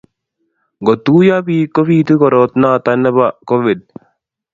[0.81, 3.79] ngotuiyi biik kobiitu korotnoto nebo covid